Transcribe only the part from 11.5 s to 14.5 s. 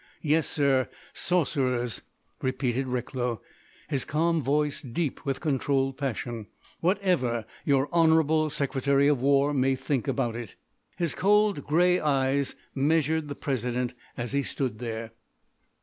grey eyes measured the President as he